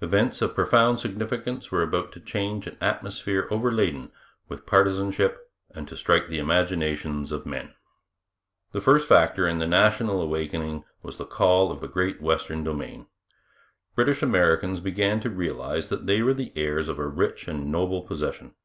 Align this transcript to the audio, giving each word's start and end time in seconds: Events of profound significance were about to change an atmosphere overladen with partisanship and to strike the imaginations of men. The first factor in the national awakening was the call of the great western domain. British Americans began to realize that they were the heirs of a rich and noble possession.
Events 0.00 0.42
of 0.42 0.56
profound 0.56 0.98
significance 0.98 1.70
were 1.70 1.84
about 1.84 2.10
to 2.10 2.18
change 2.18 2.66
an 2.66 2.76
atmosphere 2.80 3.46
overladen 3.52 4.10
with 4.48 4.66
partisanship 4.66 5.48
and 5.72 5.86
to 5.86 5.96
strike 5.96 6.26
the 6.26 6.40
imaginations 6.40 7.30
of 7.30 7.46
men. 7.46 7.76
The 8.72 8.80
first 8.80 9.06
factor 9.06 9.46
in 9.46 9.60
the 9.60 9.68
national 9.68 10.20
awakening 10.20 10.82
was 11.04 11.18
the 11.18 11.24
call 11.24 11.70
of 11.70 11.80
the 11.80 11.86
great 11.86 12.20
western 12.20 12.64
domain. 12.64 13.06
British 13.94 14.22
Americans 14.24 14.80
began 14.80 15.20
to 15.20 15.30
realize 15.30 15.88
that 15.88 16.06
they 16.08 16.20
were 16.20 16.34
the 16.34 16.52
heirs 16.56 16.88
of 16.88 16.98
a 16.98 17.06
rich 17.06 17.46
and 17.46 17.70
noble 17.70 18.02
possession. 18.02 18.56